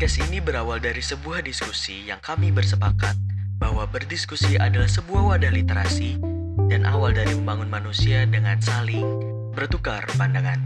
Podcast 0.00 0.32
ini 0.32 0.40
berawal 0.40 0.80
dari 0.80 1.04
sebuah 1.04 1.44
diskusi 1.44 2.08
yang 2.08 2.24
kami 2.24 2.48
bersepakat 2.48 3.20
bahwa 3.60 3.84
berdiskusi 3.84 4.56
adalah 4.56 4.88
sebuah 4.88 5.36
wadah 5.36 5.52
literasi 5.52 6.16
dan 6.72 6.88
awal 6.88 7.12
dari 7.12 7.36
membangun 7.36 7.68
manusia 7.68 8.24
dengan 8.24 8.56
saling 8.64 9.04
bertukar 9.52 10.08
pandangan. 10.16 10.56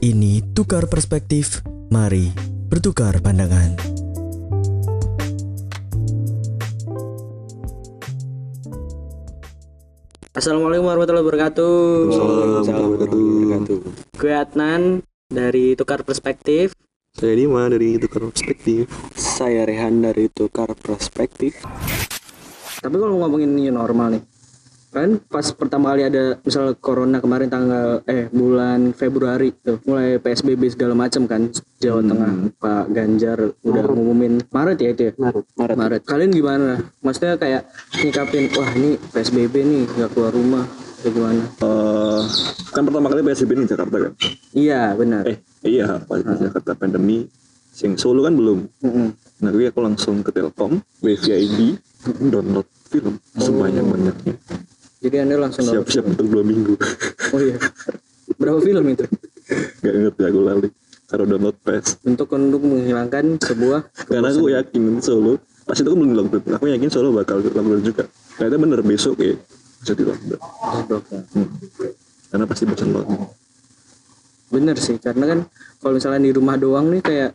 Ini 0.00 0.56
tukar 0.56 0.88
perspektif. 0.88 1.60
Mari 1.92 2.32
bertukar 2.72 3.20
pandangan. 3.20 3.76
Assalamualaikum 10.32 10.88
warahmatullahi 10.88 11.24
wabarakatuh. 11.28 11.76
Assalamualaikum 12.08 12.56
warahmatullahi 12.56 13.20
wabarakatuh. 13.52 13.76
Gue 14.16 14.32
Adnan 14.32 15.04
dari 15.30 15.72
Tukar 15.78 16.04
Perspektif. 16.04 16.76
Saya 17.14 17.38
Dima 17.38 17.70
dari 17.70 17.96
Tukar 17.96 18.28
Perspektif. 18.28 18.90
Saya 19.14 19.64
Rehan 19.64 20.02
dari 20.02 20.28
Tukar 20.28 20.74
Perspektif. 20.76 21.62
Tapi 22.82 22.96
kalau 23.00 23.16
ngomongin 23.22 23.48
new 23.56 23.72
normal 23.72 24.18
nih, 24.18 24.22
kan 24.92 25.16
pas 25.24 25.46
pertama 25.56 25.94
kali 25.94 26.04
ada 26.04 26.36
misal 26.44 26.76
corona 26.76 27.18
kemarin 27.18 27.48
tanggal 27.48 28.04
eh 28.04 28.28
bulan 28.28 28.92
Februari 28.92 29.56
tuh 29.56 29.80
mulai 29.88 30.20
PSBB 30.20 30.70
segala 30.76 30.92
macam 30.94 31.24
kan 31.24 31.48
Jawa 31.80 32.04
Tengah 32.04 32.32
Pak 32.60 32.84
Ganjar 32.92 33.38
udah 33.64 33.84
ngumumin 33.90 34.44
Maret 34.52 34.78
ya 34.84 34.90
itu 34.92 35.02
ya 35.10 35.12
Maret. 35.18 35.44
Maret. 35.56 35.76
Maret. 35.80 36.02
Kalian 36.06 36.30
gimana? 36.30 36.72
Maksudnya 37.02 37.34
kayak 37.40 37.62
nyikapin 38.04 38.52
wah 38.54 38.70
ini 38.76 39.00
PSBB 39.10 39.54
nih 39.64 39.82
nggak 39.98 40.10
keluar 40.14 40.30
rumah 40.30 40.83
kayak 41.04 41.14
gimana? 41.20 41.44
Eh, 41.60 42.22
kan 42.72 42.82
pertama 42.88 43.06
kali 43.12 43.20
PSBB 43.20 43.50
di 43.60 43.68
Jakarta 43.68 43.96
kan? 44.08 44.12
Iya 44.56 44.82
benar. 44.96 45.22
Eh, 45.28 45.36
iya, 45.68 46.00
pas 46.00 46.24
di 46.24 46.34
Jakarta 46.40 46.72
pandemi. 46.72 47.28
Sing 47.74 47.98
Solo 48.00 48.24
kan 48.24 48.32
belum. 48.38 48.64
Mm-mm. 48.86 49.08
Nah, 49.42 49.50
gue 49.50 49.66
aku 49.66 49.82
langsung 49.82 50.22
ke 50.22 50.30
Telkom, 50.30 50.78
wifi 51.02 51.34
ID, 51.34 51.58
download 52.30 52.70
film 52.86 53.18
sebanyak-banyaknya. 53.34 54.34
Jadi 55.02 55.16
anda 55.18 55.36
langsung 55.36 55.66
Siap-siap 55.66 56.14
untuk 56.16 56.26
dua 56.30 56.46
minggu. 56.46 56.78
Oh 57.34 57.40
iya. 57.42 57.58
Berapa 58.38 58.62
film 58.62 58.84
itu? 58.94 59.04
Gak 59.84 59.90
ngerti 59.92 60.22
aku 60.22 60.40
lali. 60.40 60.68
Karena 61.04 61.24
download 61.36 61.56
PES. 61.60 61.86
Untuk 62.08 62.32
untuk 62.32 62.62
menghilangkan 62.64 63.24
sebuah 63.42 63.80
Karena 64.08 64.30
aku 64.32 64.48
yakin 64.54 65.02
Solo, 65.04 65.36
pas 65.66 65.76
itu 65.76 65.84
aku 65.90 65.98
belum 65.98 66.14
lockdown. 66.14 66.56
Aku 66.56 66.66
yakin 66.70 66.88
Solo 66.88 67.10
bakal 67.12 67.42
lockdown 67.42 67.82
juga. 67.82 68.06
Ternyata 68.38 68.56
bener 68.56 68.80
besok 68.86 69.18
ya 69.18 69.34
bisa 69.84 69.92
di 69.92 70.04
lockdown. 70.08 70.40
Hmm. 71.36 71.48
Karena 72.32 72.44
pasti 72.48 72.64
bosan 72.64 72.90
banget. 72.90 73.18
Bener 74.48 74.76
sih, 74.80 74.96
karena 74.96 75.24
kan 75.28 75.38
kalau 75.78 75.92
misalnya 75.94 76.24
di 76.24 76.32
rumah 76.32 76.56
doang 76.56 76.88
nih 76.88 77.04
kayak 77.04 77.30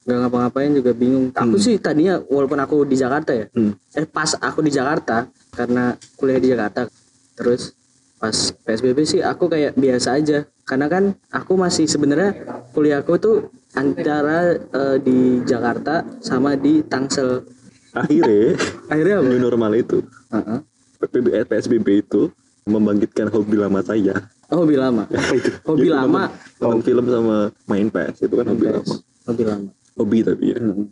nggak 0.00 0.18
ngapa-ngapain 0.18 0.72
juga 0.72 0.96
bingung. 0.96 1.28
Aku 1.36 1.60
sih 1.60 1.76
tadinya 1.76 2.16
walaupun 2.24 2.56
aku 2.56 2.88
di 2.88 2.96
Jakarta 2.96 3.36
ya, 3.36 3.46
Hmm. 3.52 3.76
eh 3.92 4.08
pas 4.08 4.32
aku 4.32 4.64
di 4.64 4.72
Jakarta 4.72 5.28
karena 5.52 5.92
kuliah 6.16 6.40
di 6.40 6.48
Jakarta, 6.48 6.88
terus 7.36 7.76
pas 8.16 8.32
PSBB 8.64 8.98
sih 9.04 9.20
aku 9.20 9.48
kayak 9.48 9.76
biasa 9.76 10.16
aja, 10.16 10.48
karena 10.64 10.86
kan 10.88 11.04
aku 11.28 11.52
masih 11.54 11.84
sebenarnya 11.84 12.32
kuliahku 12.72 13.12
tuh 13.20 13.36
antara 13.72 14.56
eh, 14.56 14.96
di 14.98 15.44
Jakarta 15.44 16.00
sama 16.24 16.56
di 16.56 16.80
Tangsel. 16.80 17.44
Akhirnya, 17.90 18.54
Akhirnya 18.86 19.16
apa? 19.18 19.26
new 19.26 19.42
normal 19.42 19.74
itu 19.74 19.98
Heeh. 20.30 20.58
PSBB 21.00 22.04
itu 22.04 22.28
membangkitkan 22.68 23.32
hobi 23.32 23.56
lama 23.56 23.80
saya. 23.80 24.12
Oh, 24.50 24.66
hobi 24.66 24.76
lama. 24.76 25.06
Itu? 25.38 25.50
Hobi 25.64 25.86
Jadi 25.86 25.94
lama. 25.94 26.22
Nonton, 26.58 26.82
film 26.82 27.04
sama 27.06 27.36
main 27.70 27.86
PS 27.86 28.26
itu 28.26 28.34
kan 28.34 28.46
hobi 28.50 28.66
lama. 28.66 28.94
Hobi 29.24 29.42
lama. 29.46 29.68
Hobi 29.94 30.18
tapi 30.26 30.44
ya. 30.50 30.58
Ng- 30.58 30.90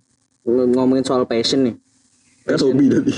Ngomongin 0.49 1.05
soal 1.05 1.27
passion 1.27 1.67
nih. 1.67 1.75
Kan 2.47 2.57
hobi 2.63 2.87
tadi. 2.89 3.13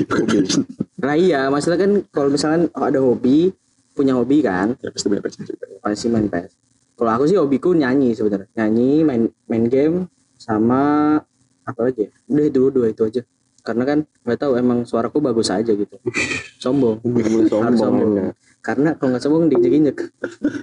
Nah 0.98 1.14
iya, 1.14 1.46
maksudnya 1.46 1.78
kan 1.78 1.92
kalau 2.10 2.32
misalkan 2.32 2.72
ada 2.72 2.98
hobi, 2.98 3.52
punya 3.92 4.16
hobi 4.16 4.40
kan, 4.40 4.74
ya 4.80 4.88
pasti 4.90 5.06
punya 5.12 5.22
passion 5.22 5.44
juga. 5.44 5.64
pasti 5.78 6.08
main 6.08 6.26
PS. 6.26 6.56
Kalau 6.96 7.10
aku 7.16 7.24
sih 7.28 7.36
hobiku 7.36 7.72
nyanyi 7.72 8.16
sebenarnya. 8.16 8.48
Nyanyi, 8.56 9.04
main 9.04 9.22
main 9.46 9.64
game, 9.68 9.96
sama 10.36 11.16
apa 11.62 11.80
lagi 11.84 12.08
ya? 12.08 12.10
Udah 12.28 12.44
itu 12.48 12.60
dua 12.72 12.86
itu 12.90 13.02
aja. 13.04 13.22
Karena 13.60 13.84
kan 13.84 13.98
nggak 14.24 14.38
tahu 14.40 14.52
emang 14.56 14.88
suaraku 14.88 15.20
bagus 15.20 15.52
aja 15.52 15.72
gitu. 15.72 15.96
Sombong. 16.62 17.00
Harus 17.04 17.48
sombong. 17.48 17.76
sombong. 17.76 18.32
Karena 18.60 18.92
kalau 18.92 19.16
nggak 19.16 19.24
sombong 19.24 19.48
diinjek-injek. 19.48 19.98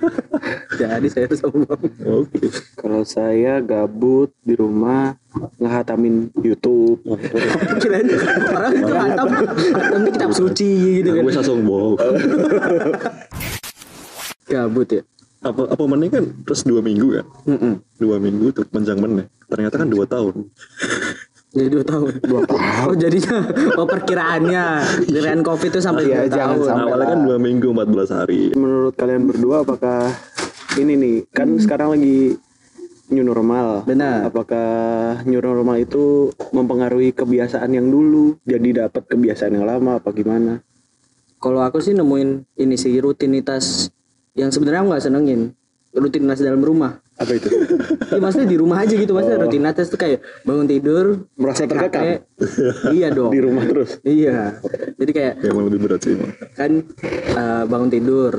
Jadi 0.80 1.08
saya 1.10 1.26
sombong. 1.34 1.82
Oke. 2.06 2.50
Kalau 2.78 3.02
saya 3.02 3.58
gabut 3.62 4.30
di 4.46 4.54
rumah 4.54 5.18
ngehatamin 5.58 6.30
YouTube. 6.46 7.02
Kirain 7.82 8.06
orang 8.54 8.74
itu 8.78 8.94
hatam, 8.94 9.28
hatam 9.74 10.02
di 10.06 10.12
kitab 10.14 10.32
suci 10.34 10.72
gitu 11.02 11.10
kan. 11.18 11.24
Gue 11.26 11.34
sasong 11.34 11.62
bohong. 11.66 11.98
Gabut 14.48 14.90
ya. 14.90 15.04
apa 15.38 15.70
apa 15.70 15.84
meneh 15.86 16.10
kan 16.10 16.26
terus 16.44 16.66
dua 16.66 16.82
minggu 16.82 17.14
kan? 17.14 17.26
Mm-mm. 17.46 17.74
Dua 18.02 18.18
minggu 18.18 18.58
tuh 18.58 18.66
panjang 18.74 18.98
meneh. 18.98 19.30
Ternyata 19.46 19.80
kan 19.80 19.88
dua 19.88 20.10
tahun. 20.10 20.50
Jadi 21.58 21.70
dua 21.74 21.84
tahun. 21.84 22.12
Dua 22.22 22.42
tahun. 22.50 22.62
Oh 22.86 22.94
jadinya, 22.94 23.38
oh 23.76 23.88
perkiraannya, 23.90 24.66
perkiraan 25.04 25.42
covid 25.42 25.70
itu 25.74 25.82
sampai 25.82 26.04
Iya, 26.06 26.18
dua 26.24 26.30
jangan 26.30 26.56
tahun. 26.56 26.68
sampai. 26.70 26.86
Awalnya 26.88 27.08
kan 27.10 27.20
dua 27.26 27.38
minggu 27.38 27.68
14 27.74 28.14
hari. 28.14 28.42
Menurut 28.54 28.94
kalian 28.94 29.24
berdua 29.26 29.56
apakah 29.66 30.14
ini 30.78 30.94
nih 30.94 31.16
kan 31.34 31.58
sekarang 31.58 31.98
lagi 31.98 32.38
new 33.10 33.24
normal. 33.24 33.82
Benar. 33.84 34.30
Apakah 34.30 34.70
new 35.24 35.40
normal 35.40 35.82
itu 35.82 36.30
mempengaruhi 36.52 37.10
kebiasaan 37.12 37.74
yang 37.74 37.88
dulu 37.88 38.38
jadi 38.44 38.86
dapat 38.86 39.10
kebiasaan 39.10 39.58
yang 39.58 39.66
lama 39.66 39.98
apa 39.98 40.14
gimana? 40.14 40.62
Kalau 41.38 41.62
aku 41.62 41.82
sih 41.82 41.94
nemuin 41.94 42.46
ini 42.58 42.76
sih 42.76 42.94
rutinitas 42.98 43.90
yang 44.34 44.50
sebenarnya 44.50 44.86
aku 44.86 44.90
nggak 44.94 45.06
senengin 45.06 45.42
rutinitas 45.94 46.40
dalam 46.44 46.62
rumah. 46.62 47.00
Apa 47.18 47.34
itu? 47.34 47.50
Ya, 48.08 48.24
maksudnya 48.24 48.48
di 48.48 48.56
rumah 48.56 48.88
aja 48.88 48.96
gitu, 48.96 49.12
maksudnya 49.12 49.36
rutinitas 49.36 49.92
tuh 49.92 50.00
kayak 50.00 50.24
bangun 50.48 50.64
tidur, 50.64 51.28
Merasa 51.36 51.68
terkekang? 51.68 52.24
Iya 52.96 53.12
dong. 53.12 53.30
di 53.36 53.44
rumah 53.44 53.68
terus. 53.68 54.00
Iya. 54.00 54.64
Jadi 54.96 55.12
kayak 55.12 55.34
Yang 55.44 55.56
lebih 55.68 55.80
berat 55.84 56.00
sih 56.08 56.16
emang. 56.16 56.32
kan 56.56 56.72
eh, 57.12 57.64
bangun 57.68 57.92
tidur, 57.92 58.32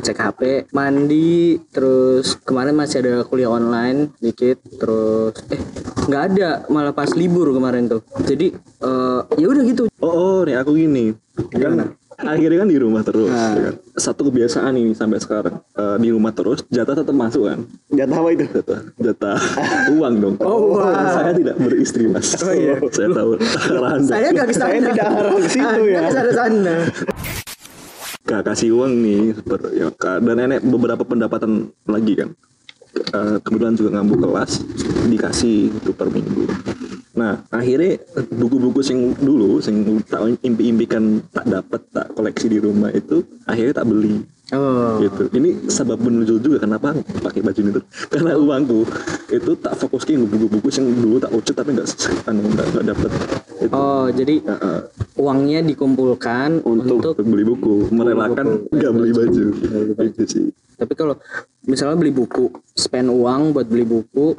cek 0.00 0.16
HP, 0.16 0.40
mandi, 0.72 1.60
terus 1.68 2.40
kemarin 2.40 2.72
masih 2.72 3.04
ada 3.04 3.14
kuliah 3.28 3.52
online 3.52 4.08
dikit, 4.24 4.56
terus 4.80 5.36
eh 5.52 5.60
nggak 6.08 6.22
ada 6.32 6.64
malah 6.72 6.96
pas 6.96 7.12
libur 7.12 7.52
kemarin 7.52 7.92
tuh. 7.92 8.00
Jadi 8.24 8.56
eh, 8.56 9.20
ya 9.36 9.46
udah 9.52 9.62
gitu. 9.68 9.84
Oh, 10.00 10.10
oh 10.16 10.38
nih 10.48 10.56
aku 10.56 10.80
gini. 10.80 11.12
Kan 11.52 11.92
akhirnya 12.24 12.58
kan 12.64 12.68
di 12.70 12.78
rumah 12.78 13.02
terus. 13.04 13.30
Nah. 13.30 13.52
ya 13.56 13.62
kan? 13.70 13.74
Satu 13.96 14.28
kebiasaan 14.28 14.72
ini 14.76 14.92
sampai 14.92 15.18
sekarang. 15.20 15.60
Eh, 15.76 15.96
di 16.00 16.08
rumah 16.12 16.32
terus, 16.32 16.64
jatah 16.68 16.96
tetap 16.96 17.14
masuk 17.16 17.48
kan. 17.48 17.60
Jatah 17.92 18.16
apa 18.20 18.28
itu? 18.32 18.44
Jatah, 18.48 18.80
jatah 18.96 19.38
uang 19.96 20.14
dong. 20.20 20.34
Oh, 20.44 20.78
uang. 20.78 20.94
Saya 20.94 21.32
tidak 21.36 21.56
beristri 21.60 22.04
mas. 22.06 22.36
Oh, 22.40 22.54
iya. 22.54 22.76
Saya 22.92 23.08
tahu 23.12 23.30
arahan 23.40 24.00
Saya 24.04 24.26
nggak 24.32 24.46
ke 24.48 24.54
sana. 24.54 24.68
Saya 24.70 24.80
tidak 24.80 25.08
arah 25.08 25.32
ke 25.36 25.48
situ 25.48 25.82
ya. 25.88 26.00
Ke 26.00 26.12
sana 26.12 26.30
sana. 26.32 26.74
Gak 28.30 28.46
kasih 28.46 28.70
uang 28.78 28.92
nih 29.02 29.34
ya, 29.74 29.90
dan 29.98 30.38
nenek 30.38 30.62
beberapa 30.62 31.02
pendapatan 31.02 31.74
lagi 31.90 32.14
kan 32.14 32.30
Eh, 32.90 33.38
kebetulan 33.46 33.74
juga 33.78 33.90
ngambil 33.98 34.18
kelas 34.26 34.66
dikasih 35.06 35.70
itu 35.70 35.90
per 35.94 36.10
minggu 36.10 36.46
nah 37.20 37.36
akhirnya 37.52 38.00
buku-buku 38.32 38.80
sing 38.80 39.12
dulu 39.20 39.60
sing 39.60 39.84
tak 40.08 40.24
impi-impikan 40.40 41.20
tak 41.28 41.44
dapat 41.44 41.80
tak 41.92 42.08
koleksi 42.16 42.48
di 42.48 42.58
rumah 42.64 42.88
itu 42.96 43.20
akhirnya 43.44 43.84
tak 43.84 43.88
beli. 43.92 44.24
Oh. 44.50 44.98
gitu. 44.98 45.30
Ini 45.30 45.70
sebab 45.70 46.02
menunjuk 46.02 46.42
juga 46.42 46.66
kenapa 46.66 46.90
pakai 47.22 47.38
baju 47.38 47.60
ini 47.62 47.70
tuh? 47.70 47.84
Karena 48.10 48.34
uangku 48.34 48.82
itu 49.30 49.50
tak 49.62 49.78
fokus 49.78 50.02
ke 50.02 50.18
buku-buku 50.18 50.66
yang 50.74 50.90
dulu 50.90 51.22
tak 51.22 51.30
ucap 51.30 51.62
tapi 51.62 51.78
nggak 51.78 51.86
anu 52.26 52.50
nggak 52.50 52.66
nggak 52.74 52.86
dapat 52.90 53.10
itu 53.62 53.70
Oh, 53.70 54.10
jadi 54.10 54.42
Ya, 54.42 54.56
eh, 54.58 54.80
uangnya 55.20 55.60
dikumpulkan 55.62 56.66
untuk, 56.66 57.14
untuk 57.14 57.22
beli 57.22 57.44
buku. 57.46 57.94
merelakan 57.94 58.66
nggak 58.74 58.90
beli 58.90 59.10
baju. 59.14 59.44
Itu 60.02 60.22
sih. 60.26 60.46
Tapi 60.74 60.92
kalau 60.98 61.14
misalnya 61.68 61.94
beli 61.94 62.10
buku, 62.10 62.50
spend 62.74 63.12
uang 63.12 63.52
buat 63.52 63.68
beli 63.68 63.84
buku, 63.84 64.32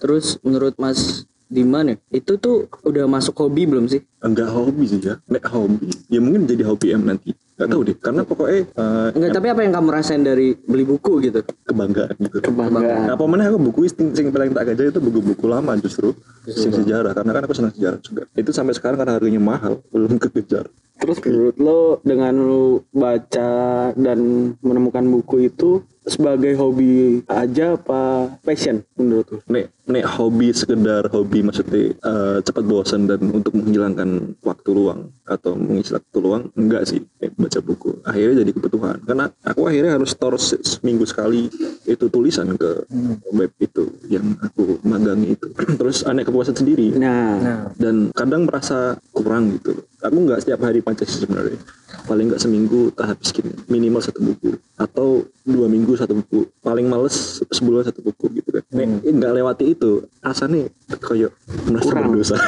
terus 0.00 0.40
menurut 0.42 0.74
Mas 0.80 1.28
Diman 1.46 1.94
ya, 1.94 1.96
itu 2.10 2.34
tuh 2.42 2.66
udah 2.82 3.06
masuk 3.06 3.38
hobi 3.38 3.70
belum 3.70 3.86
sih? 3.86 4.02
enggak 4.26 4.50
hobi 4.50 4.84
sih 4.90 4.98
ya 4.98 5.14
nek 5.30 5.46
hobi. 5.46 5.86
Ya 6.10 6.18
mungkin 6.18 6.50
jadi 6.50 6.66
hobi 6.66 6.90
em 6.90 7.06
nanti. 7.06 7.30
Nggak 7.56 7.68
tahu 7.70 7.80
deh. 7.86 7.96
Karena 7.96 8.20
pokoknya 8.26 8.60
eh, 8.68 9.08
Enggak, 9.14 9.30
tapi 9.38 9.46
apa 9.48 9.60
yang 9.62 9.72
kamu 9.78 9.88
rasain 9.94 10.22
dari 10.26 10.58
beli 10.58 10.84
buku 10.84 11.22
gitu? 11.22 11.40
kebanggaan 11.46 12.14
gitu. 12.18 12.36
Kebanggaan. 12.42 13.06
apa 13.08 13.24
mana 13.24 13.48
aku 13.48 13.58
buku 13.70 13.86
sing, 13.88 14.12
sing 14.12 14.28
paling 14.34 14.52
tak 14.52 14.74
gajah 14.74 14.92
itu 14.92 15.00
buku-buku 15.00 15.46
lama 15.46 15.72
justru. 15.78 16.12
Sing 16.44 16.74
sejarah. 16.74 17.14
Karena 17.14 17.30
kan 17.32 17.42
aku 17.46 17.54
senang 17.54 17.72
sejarah 17.72 18.02
juga. 18.02 18.22
Itu 18.34 18.50
sampai 18.50 18.74
sekarang 18.74 18.98
karena 18.98 19.14
harganya 19.16 19.40
mahal 19.40 19.80
belum 19.94 20.18
kekejar. 20.18 20.66
Terus 20.96 21.20
menurut 21.22 21.56
lo 21.60 21.80
dengan 22.02 22.34
lo 22.40 22.82
baca 22.90 23.52
dan 23.94 24.18
menemukan 24.64 25.04
buku 25.06 25.48
itu 25.48 25.84
sebagai 26.06 26.54
hobi 26.54 27.20
aja 27.26 27.74
apa 27.74 28.30
passion 28.46 28.86
menurut 28.94 29.26
lo? 29.26 29.38
nek 29.50 29.74
nek 29.90 30.06
hobi 30.06 30.54
sekedar 30.54 31.10
hobi 31.10 31.42
maksudnya 31.42 31.92
eh, 31.94 32.38
cepat 32.42 32.64
bosan 32.66 33.10
dan 33.10 33.22
untuk 33.30 33.58
menghilangkan 33.58 34.38
waktu 34.42 34.70
luang 34.70 35.10
atau 35.26 35.58
mengisi 35.58 35.94
waktu 35.98 36.18
luang 36.22 36.50
enggak 36.54 36.86
sih 36.86 37.02
nek 37.18 37.34
baca 37.34 37.60
buku. 37.62 37.90
Akhirnya 38.06 38.46
jadi 38.46 38.50
kebutuhan. 38.54 38.98
Karena 39.02 39.26
aku 39.42 39.66
akhirnya 39.66 39.98
harus 39.98 40.14
store 40.14 40.38
seminggu 40.38 41.04
sekali 41.06 41.50
itu 41.86 42.06
tulisan 42.06 42.54
ke 42.54 42.86
web 43.34 43.50
itu 43.58 43.90
yang 44.06 44.38
aku 44.42 44.78
magangi 44.86 45.34
itu. 45.34 45.50
Terus 45.80 46.06
aneh 46.06 46.22
kepuasan 46.22 46.54
sendiri. 46.54 46.94
Nah, 46.94 47.38
Nah, 47.38 47.60
dan 47.78 48.10
kadang 48.14 48.46
merasa 48.46 48.98
kurang 49.10 49.56
gitu. 49.58 49.74
Aku 50.02 50.16
nggak 50.22 50.46
setiap 50.46 50.62
hari 50.62 50.84
baca 50.84 51.02
sih 51.02 51.24
sebenarnya 51.26 51.58
paling 52.06 52.30
nggak 52.30 52.40
seminggu 52.40 52.94
tak 52.94 53.12
habis 53.12 53.34
minimal 53.66 54.00
satu 54.00 54.22
buku. 54.22 54.54
Atau 54.78 55.26
dua 55.42 55.66
minggu 55.66 55.98
satu 55.98 56.14
buku. 56.18 56.46
Paling 56.62 56.86
males 56.86 57.42
sebulan 57.50 57.90
satu 57.90 58.00
buku 58.06 58.40
gitu 58.40 58.48
kan. 58.54 58.62
Nek 58.70 59.02
nggak 59.02 59.32
lewati 59.42 59.74
itu 59.74 60.06
asalnya 60.22 60.70
kayak 61.02 61.34
merasa 61.66 61.90
Kurang. 61.90 62.04
berdosa. 62.14 62.36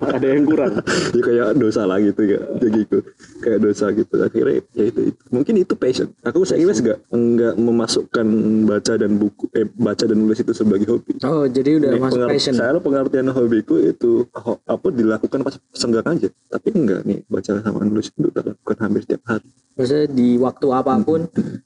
Ada 0.00 0.26
yang 0.26 0.44
kurang. 0.48 0.72
ya 1.16 1.22
kayak 1.22 1.48
dosa 1.60 1.84
lah 1.84 2.00
gitu 2.00 2.22
ya. 2.24 2.40
Jadi 2.58 2.68
gitu. 2.84 2.98
Kayak 3.44 3.58
dosa 3.62 3.84
gitu. 3.92 4.14
Akhirnya 4.20 4.64
ya 4.74 4.84
itu, 4.88 5.00
itu. 5.12 5.20
mungkin 5.30 5.54
itu 5.60 5.74
passion. 5.76 6.08
Aku 6.24 6.42
saya 6.42 6.60
kira 6.60 6.72
nggak 6.72 6.98
nggak 7.12 7.54
memasukkan 7.60 8.26
baca 8.66 8.92
dan 8.96 9.12
buku 9.20 9.44
eh 9.54 9.68
baca 9.68 10.04
dan 10.08 10.16
nulis 10.18 10.40
itu 10.40 10.52
sebagai 10.56 10.88
hobi. 10.88 11.20
Oh 11.22 11.44
jadi 11.46 11.78
udah 11.78 11.90
Nih, 11.94 12.00
masuk 12.00 12.20
passion. 12.26 12.54
Saya 12.56 12.80
pengertian 12.80 13.28
hobiku 13.30 13.76
itu 13.80 14.26
apa 14.66 14.86
dilakukan 14.90 15.40
pas 15.44 15.54
senggang 15.76 16.06
aja. 16.06 16.28
Tapi 16.50 16.68
enggak 16.74 17.00
nih 17.06 17.22
baca 17.28 17.60
sama 17.60 17.84
nulis 17.84 18.10
itu 18.10 18.28
dilakukan 18.70 18.86
hampir 18.86 19.02
setiap 19.02 19.22
hari. 19.26 19.48
Maksudnya 19.74 20.06
di 20.08 20.28
waktu 20.36 20.66
apa 20.70 20.92
pun 21.00 21.20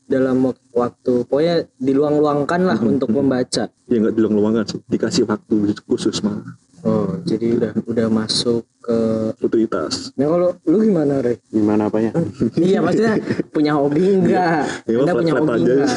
dalam 0.06 0.36
wak- 0.40 0.64
waktu 0.72 1.12
pokoknya 1.26 1.56
diluang-luangkan 1.76 2.60
lah 2.62 2.78
untuk 2.80 3.10
membaca. 3.10 3.68
Ya 3.84 3.96
enggak 3.98 4.14
diluang-luangan 4.14 4.64
sih, 4.66 4.80
dikasih 4.86 5.24
waktu 5.26 5.54
khusus 5.84 6.24
malah 6.24 6.56
Oh, 6.84 7.16
jadi 7.24 7.56
udah 7.56 7.72
udah 7.88 8.06
masuk 8.12 8.60
ke 8.78 8.96
rutinitas. 9.40 10.12
Nah 10.20 10.28
kalau 10.28 10.52
lu 10.68 10.84
gimana, 10.84 11.24
Re? 11.24 11.40
Gimana 11.48 11.88
apanya? 11.88 12.12
iya, 12.60 12.84
maksudnya 12.84 13.16
punya 13.48 13.72
hobi 13.72 14.20
enggak? 14.20 14.68
Ya 14.84 14.92
Anda 14.94 15.08
mah 15.08 15.16
punya 15.16 15.32
flat-flat 15.32 15.48
hobi 15.56 15.64
aja. 15.64 15.72
enggak? 15.72 15.92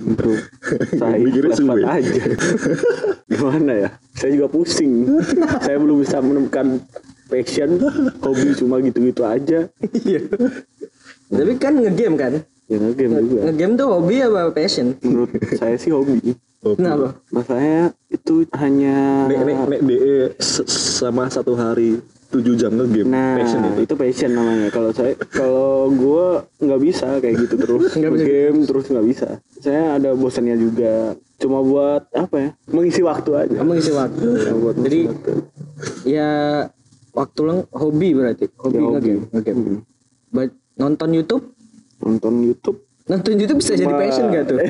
Untuk 0.00 0.38
saya 0.96 1.16
Mikirnya 1.28 1.52
suwe. 1.54 1.82
aja. 1.84 2.22
Gimana 3.30 3.72
ya? 3.76 3.88
Saya 4.16 4.30
juga 4.32 4.48
pusing. 4.48 4.92
saya 5.60 5.76
belum 5.76 6.00
bisa 6.00 6.24
menemukan 6.24 6.80
passion, 7.28 7.70
hobi 8.18 8.48
cuma 8.54 8.80
gitu-gitu 8.80 9.22
aja. 9.22 9.68
Iya. 9.94 10.20
Tapi 11.28 11.52
kan 11.56 11.76
ngegame 11.76 12.16
kan? 12.16 12.32
Ya 12.66 12.76
game 12.90 13.20
juga. 13.22 13.40
Ngegame 13.46 13.72
tuh 13.74 13.86
hobi 13.86 14.16
apa 14.18 14.50
passion? 14.50 14.96
Menurut 15.00 15.28
saya 15.52 15.76
sih 15.76 15.88
hobi. 15.88 16.36
Kenapa? 16.58 17.14
Masalahnya 17.28 17.92
itu 18.08 18.42
hanya 18.52 19.24
Nek 19.24 19.40
nek 19.42 19.56
nek 19.68 19.80
DE 19.80 20.16
sama 20.66 21.28
satu 21.28 21.54
hari 21.54 22.02
7 22.28 22.44
jam 22.54 22.74
ngegame 22.74 23.08
Nah, 23.08 23.40
passion 23.40 23.60
itu. 23.62 23.80
itu 23.84 23.94
passion 23.94 24.30
namanya. 24.32 24.68
Kalau 24.68 24.90
saya, 24.90 25.16
kalau 25.28 25.88
gue 25.88 26.26
nggak 26.60 26.80
bisa 26.82 27.08
kayak 27.18 27.36
gitu 27.40 27.54
terus 27.56 27.88
Nggak 27.96 28.12
bisa 28.12 28.24
game 28.26 28.58
terus 28.64 28.84
nggak 28.86 29.06
bisa. 29.06 29.28
Saya 29.58 29.96
ada 29.96 30.12
bosannya 30.12 30.56
juga. 30.56 31.16
Cuma 31.38 31.62
buat 31.62 32.04
apa 32.12 32.36
ya? 32.36 32.50
Mengisi 32.68 33.00
waktu 33.00 33.30
aja. 33.32 33.54
Kamu 33.54 33.70
ngisi 33.70 33.92
waktu. 33.94 34.26
Buat 34.58 34.76
Jadi 34.82 34.98
mengisi 34.98 35.12
waktu. 35.14 35.32
ya 36.04 36.30
waktu 37.10 37.40
leng 37.42 37.60
hobi 37.70 38.08
berarti. 38.12 38.44
Hobi 38.54 38.74
Ya, 38.74 38.82
hobi. 38.82 38.94
ngegame. 38.94 39.24
ngegame. 39.30 39.62
Hmm. 39.62 39.80
Ba- 40.28 40.56
Nonton 40.76 41.10
YouTube? 41.10 41.44
nonton 41.98 42.34
YouTube. 42.40 42.78
Nonton 43.04 43.34
YouTube 43.34 43.58
bisa 43.58 43.72
jadi 43.72 43.88
Cuma- 43.88 43.98
passion 43.98 44.24
gak 44.28 44.44
tuh? 44.46 44.58
Eh 44.60 44.68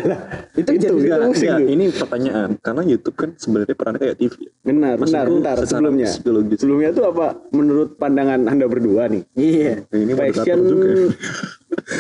itu, 0.57 0.71
itu 0.71 0.71
jadi 0.79 0.95
enggak, 0.95 1.19
tuh. 1.27 1.67
ini 1.67 1.85
pertanyaan 1.91 2.51
karena 2.57 2.83
YouTube 2.83 3.13
kan 3.13 3.31
sebenarnya 3.35 3.75
perannya 3.75 4.01
kayak 4.01 4.17
TV. 4.17 4.35
ya. 4.39 4.51
Benar, 4.63 4.93
benar, 4.95 4.99
Maksudku 5.27 5.35
bentar. 5.35 5.57
Sebelumnya, 5.61 6.07
psikologis. 6.09 6.59
sebelumnya 6.59 6.91
tuh 6.95 7.05
apa? 7.09 7.27
Menurut 7.51 7.89
pandangan 7.95 8.41
anda 8.47 8.65
berdua 8.65 9.11
nih, 9.11 9.27
Iya. 9.35 9.73
Ini 9.91 10.13
moderator 10.13 10.33
passion 10.39 10.59
juga. 10.63 10.89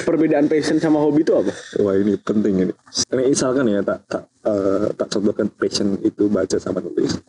Perbedaan 0.09 0.49
passion 0.49 0.81
sama 0.81 0.97
hobi 1.05 1.21
itu 1.21 1.37
apa? 1.37 1.53
Wah 1.85 1.93
ini 2.01 2.17
penting 2.17 2.55
ini. 2.65 2.73
Ini 3.13 3.23
misalkan 3.29 3.69
ya 3.69 3.85
tak 3.85 4.09
tak 4.09 4.25
eh, 4.49 4.89
tak 4.97 5.09
contohkan 5.13 5.47
passion 5.53 6.01
itu 6.01 6.33
baca 6.33 6.57
sama 6.57 6.81
nulis. 6.81 7.21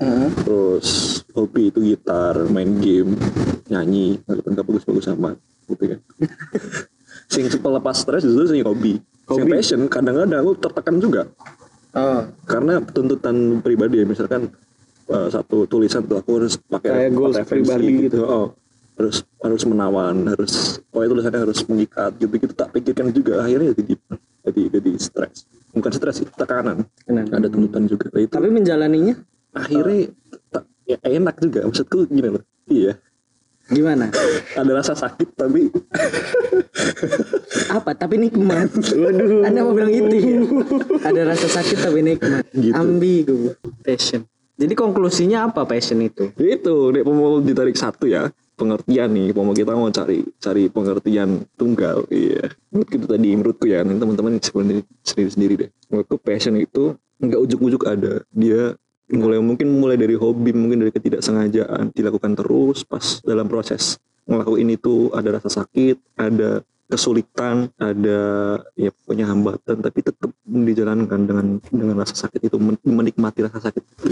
Terus 0.47 0.87
hobi 1.35 1.67
itu 1.75 1.83
gitar, 1.83 2.39
main 2.47 2.79
game, 2.79 3.19
nyanyi, 3.67 4.23
walaupun 4.23 4.55
gak 4.55 4.63
bagus-bagus 4.63 5.11
amat, 5.11 5.35
gitu 5.67 5.83
kan. 5.91 5.99
Sing 7.33 7.45
pelepas 7.51 7.99
stres 7.99 8.23
justru 8.23 8.47
sing 8.47 8.63
hobi. 8.63 9.03
Sing 9.27 9.43
Hobi. 9.45 9.51
passion 9.59 9.81
kadang-kadang 9.91 10.39
aku 10.41 10.53
tertekan 10.57 10.97
juga 11.03 11.23
Oh. 11.89 12.21
karena 12.45 12.77
tuntutan 12.85 13.65
pribadi 13.65 13.97
ya 13.97 14.05
misalkan 14.05 14.45
eh, 15.09 15.27
satu 15.33 15.65
tulisan 15.65 16.05
tuh 16.05 16.21
aku 16.21 16.37
harus 16.37 16.53
pakai 16.61 17.09
Kayak 17.09 17.11
goals 17.17 17.37
pribadi 17.49 18.05
gitu. 18.05 18.21
Oh, 18.29 18.53
harus 18.99 19.23
harus 19.39 19.63
menawan, 19.63 20.27
harus 20.27 20.83
oh 20.91 20.99
tulisannya 20.99 21.39
harus 21.39 21.63
mengikat 21.71 22.11
gitu 22.19 22.35
gitu 22.35 22.51
tak 22.51 22.75
pikirkan 22.75 23.15
juga 23.15 23.47
akhirnya 23.47 23.71
jadi 23.71 23.95
jadi 24.43 24.61
jadi 24.75 24.91
stres. 24.99 25.47
Bukan 25.71 25.91
stres 25.95 26.19
sih, 26.19 26.27
tekanan. 26.27 26.83
Tekanan. 27.07 27.31
Ada 27.31 27.47
tuntutan 27.47 27.87
juga. 27.87 28.11
Nah, 28.11 28.19
itu 28.19 28.33
Tapi 28.35 28.49
menjalaninya 28.51 29.15
akhirnya 29.55 30.11
tak, 30.51 30.63
ya, 30.83 30.97
enak 31.01 31.35
juga 31.39 31.59
maksudku 31.65 32.11
gini 32.11 32.27
loh. 32.27 32.43
Iya. 32.67 32.99
gimana? 33.69 34.09
Ada 34.59 34.81
rasa 34.81 34.93
sakit 34.97 35.37
tapi 35.37 35.69
Apa? 37.77 37.93
Tapi 37.93 38.17
nikmat. 38.17 38.73
Waduh. 38.73 39.45
Anda 39.45 39.61
mau 39.61 39.77
bilang 39.77 39.93
itu 39.93 40.15
ya? 40.17 40.41
Ada 41.13 41.21
rasa 41.29 41.47
sakit 41.47 41.77
tapi 41.85 42.01
nikmat. 42.01 42.49
Gitu. 42.49 42.73
Ambigu. 42.73 43.53
Passion. 43.85 44.25
Jadi 44.59 44.73
konklusinya 44.75 45.47
apa 45.47 45.63
passion 45.63 46.03
itu? 46.03 46.35
Itu 46.35 46.91
nek 46.91 47.07
mau 47.07 47.39
ditarik 47.39 47.79
satu 47.79 48.11
ya 48.11 48.27
pengertian 48.59 49.07
nih. 49.15 49.31
Mau 49.31 49.55
kita 49.55 49.71
mau 49.71 49.87
cari 49.87 50.27
cari 50.35 50.67
pengertian 50.67 51.47
tunggal. 51.55 52.03
Iya. 52.11 52.51
Menurut 52.67 52.89
itu 52.91 53.05
tadi 53.07 53.27
menurutku 53.31 53.65
ya. 53.71 53.87
Ini 53.87 53.95
teman-teman 53.95 54.35
sebenarnya 54.43 54.83
sendiri 55.07 55.29
sendiri 55.31 55.53
deh. 55.55 55.69
Menurutku 55.87 56.19
passion 56.19 56.59
itu 56.59 56.99
nggak 57.23 57.39
ujuk-ujuk 57.39 57.87
ada. 57.87 58.19
Dia 58.35 58.75
mulai 59.09 59.39
mungkin 59.39 59.79
mulai 59.79 59.95
dari 59.95 60.19
hobi 60.19 60.51
mungkin 60.51 60.83
dari 60.83 60.91
ketidaksengajaan 60.91 61.95
dilakukan 61.95 62.35
terus 62.35 62.83
pas 62.83 63.23
dalam 63.23 63.47
proses. 63.47 63.95
Ngelakuin 64.27 64.75
itu 64.75 65.09
ada 65.15 65.39
rasa 65.39 65.63
sakit 65.63 66.19
ada 66.19 66.61
kesulitan 66.89 67.69
ada 67.77 68.19
ya 68.73 68.89
punya 68.99 69.23
hambatan 69.23 69.77
tapi 69.77 70.01
tetap 70.01 70.33
dijalankan 70.43 71.19
dengan 71.21 71.45
dengan 71.63 71.95
rasa 71.95 72.17
sakit 72.19 72.41
itu 72.43 72.57
men- 72.57 72.81
menikmati 72.81 73.45
rasa 73.45 73.61
sakit 73.61 73.83
itu 73.85 74.09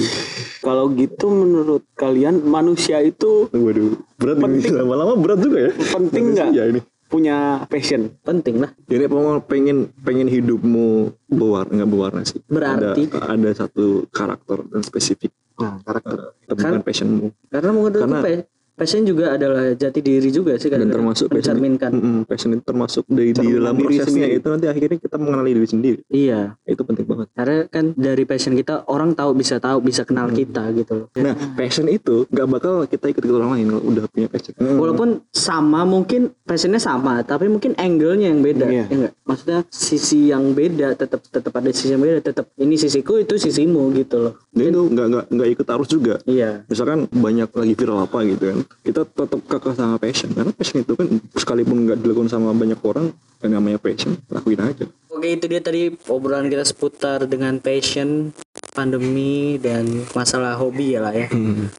Kalau 0.59 0.87
gitu 0.91 1.25
menurut 1.27 1.81
kalian 1.93 2.39
manusia 2.43 3.01
itu 3.01 3.49
Waduh, 3.49 3.97
berat 4.15 4.37
Penting. 4.37 4.77
Lama-lama 4.77 5.13
berat 5.15 5.39
juga 5.39 5.57
ya. 5.59 5.71
penting 5.73 6.23
nggak 6.31 6.49
Ya 6.51 6.63
ini. 6.67 6.81
punya 7.07 7.37
passion? 7.65 8.11
Penting 8.19 8.59
lah. 8.59 8.69
Jadi 8.83 9.07
pengen 9.41 9.77
pengen 9.97 10.27
hidupmu 10.27 10.87
berwarna 11.25 11.81
nggak 11.81 11.89
berwarna 11.89 12.21
sih. 12.21 12.43
Berarti? 12.45 13.07
ada, 13.09 13.33
ada 13.33 13.49
satu 13.55 14.05
karakter 14.07 14.61
dan 14.65 14.81
spesifik 14.81 15.31
Nah, 15.57 15.81
karakter. 15.81 16.37
eh, 16.37 16.45
temukan 16.45 16.83
passionmu 16.83 17.27
Karena 17.49 17.71
menurut 17.71 17.95
Karena- 17.95 18.21
Karena, 18.21 18.45
passion 18.77 19.01
juga 19.03 19.33
adalah 19.33 19.73
jati 19.73 19.99
diri 19.99 20.29
juga 20.29 20.53
sih 20.55 20.69
dan 20.69 20.85
kadang-kadang. 20.85 20.93
termasuk 21.01 21.25
passion, 21.27 21.41
mencerminkan. 21.57 21.91
Mm-mm, 21.91 22.17
passion 22.29 22.49
itu 22.53 22.63
termasuk 22.63 23.03
dari 23.09 23.31
di 23.33 23.47
dalam 23.49 23.73
diri 23.73 23.97
prosesnya 23.97 24.13
sendiri. 24.29 24.37
itu 24.37 24.47
nanti 24.53 24.67
akhirnya 24.69 24.97
kita 25.01 25.15
mengenali 25.17 25.51
diri 25.51 25.67
sendiri. 25.67 25.99
Iya. 26.07 26.39
Itu 26.61 26.81
penting 26.85 27.05
banget. 27.09 27.27
Karena 27.33 27.57
kan 27.65 27.85
dari 27.97 28.23
passion 28.23 28.53
kita 28.53 28.85
orang 28.85 29.17
tahu 29.17 29.33
bisa 29.33 29.57
tahu 29.57 29.81
bisa 29.81 30.05
kenal 30.05 30.29
Hmm. 30.29 30.37
kita 30.37 30.63
gitu 30.77 30.93
loh. 30.93 31.07
Nah, 31.17 31.33
passion 31.57 31.87
itu 31.87 32.29
nggak 32.29 32.47
bakal 32.47 32.73
kita 32.85 33.05
ikut 33.09 33.23
orang 33.25 33.57
lain 33.57 33.65
kalau 33.73 33.83
udah 33.83 34.03
punya 34.13 34.27
passion. 34.29 34.53
Walaupun 34.59 35.09
sama 35.33 35.81
mungkin 35.81 36.29
passionnya 36.45 36.77
sama, 36.77 37.25
tapi 37.25 37.49
mungkin 37.49 37.73
angle-nya 37.73 38.29
yang 38.29 38.45
beda. 38.45 38.67
Iya. 38.69 38.85
Ya 38.85 38.93
enggak? 38.93 39.13
Maksudnya 39.25 39.59
sisi 39.73 40.29
yang 40.29 40.53
beda 40.53 40.93
tetap 40.93 41.25
tetap 41.25 41.51
ada 41.51 41.73
sisi 41.73 41.97
yang 41.97 42.03
beda, 42.03 42.21
tetap 42.21 42.53
ini 42.55 42.77
sisiku 42.77 43.17
itu 43.17 43.41
sisimu 43.41 43.89
gitu 43.97 44.21
loh. 44.21 44.33
Dia 44.53 44.69
itu 44.69 44.85
nggak 44.85 45.05
nggak 45.09 45.25
nggak 45.33 45.49
ikut 45.55 45.67
arus 45.73 45.89
juga. 45.89 46.15
Iya. 46.27 46.67
misalkan 46.67 47.07
banyak 47.09 47.49
lagi 47.49 47.73
viral 47.73 48.03
apa 48.03 48.19
gitu 48.27 48.43
kan 48.51 48.59
kita 48.83 49.07
tetap 49.07 49.39
kekeh 49.47 49.73
sama 49.75 49.95
passion. 49.97 50.29
Karena 50.31 50.51
passion 50.51 50.83
itu 50.83 50.93
kan 50.93 51.07
sekalipun 51.35 51.87
nggak 51.87 51.97
dilakukan 52.03 52.29
sama 52.31 52.53
banyak 52.53 52.79
orang 52.83 53.11
yang 53.43 53.51
namanya 53.57 53.79
passion 53.81 54.17
lakuin 54.29 54.61
aja. 54.61 54.85
Oke 55.13 55.33
itu 55.33 55.45
dia 55.49 55.61
tadi 55.61 55.89
obrolan 56.09 56.45
kita 56.51 56.61
seputar 56.61 57.25
dengan 57.25 57.57
passion, 57.57 58.31
pandemi 58.77 59.57
dan 59.57 60.05
masalah 60.13 60.53
hobi 60.53 60.93
ya 60.93 61.01
lah 61.01 61.17
ya. 61.17 61.25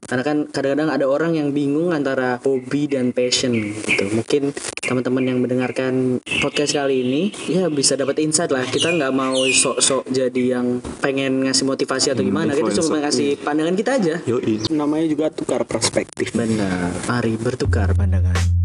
Karena 0.03 0.23
kan 0.27 0.37
kadang-kadang 0.51 0.91
ada 0.91 1.05
orang 1.07 1.39
yang 1.39 1.55
bingung 1.55 1.95
antara 1.95 2.43
hobi 2.43 2.91
dan 2.91 3.15
passion 3.15 3.55
gitu. 3.55 4.11
Mungkin 4.11 4.51
teman-teman 4.83 5.23
yang 5.23 5.39
mendengarkan 5.39 6.19
podcast 6.43 6.75
kali 6.75 7.07
ini 7.07 7.23
ya 7.47 7.71
bisa 7.71 7.95
dapat 7.95 8.19
insight 8.19 8.51
lah. 8.51 8.67
Kita 8.67 8.91
nggak 8.91 9.15
mau 9.15 9.39
sok-sok 9.47 10.11
jadi 10.11 10.59
yang 10.59 10.83
pengen 10.99 11.47
ngasih 11.47 11.63
motivasi 11.63 12.11
atau 12.11 12.27
gimana. 12.27 12.51
Kita 12.51 12.83
cuma 12.83 12.99
ngasih 12.99 13.39
pandangan 13.39 13.75
kita 13.79 13.91
aja. 13.95 14.15
yoi 14.27 14.59
Namanya 14.67 15.07
juga 15.07 15.31
tukar 15.31 15.63
perspektif. 15.63 16.35
Benar. 16.35 16.91
Mari 17.07 17.39
bertukar 17.39 17.95
pandangan. 17.95 18.58